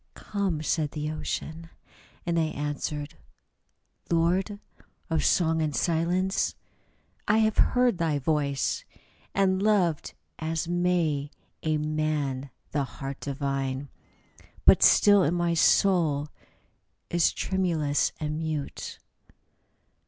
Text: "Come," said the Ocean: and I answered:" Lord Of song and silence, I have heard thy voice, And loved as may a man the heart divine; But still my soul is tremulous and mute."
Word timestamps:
"Come," 0.15 0.63
said 0.63 0.93
the 0.93 1.11
Ocean: 1.11 1.69
and 2.25 2.39
I 2.39 2.45
answered:" 2.45 3.17
Lord 4.09 4.59
Of 5.11 5.23
song 5.23 5.61
and 5.61 5.75
silence, 5.75 6.55
I 7.27 7.37
have 7.37 7.57
heard 7.57 7.99
thy 7.99 8.17
voice, 8.17 8.83
And 9.35 9.61
loved 9.61 10.15
as 10.39 10.67
may 10.67 11.29
a 11.61 11.77
man 11.77 12.49
the 12.71 12.83
heart 12.83 13.19
divine; 13.19 13.89
But 14.65 14.81
still 14.81 15.29
my 15.29 15.53
soul 15.53 16.29
is 17.11 17.31
tremulous 17.31 18.11
and 18.19 18.39
mute." 18.39 18.97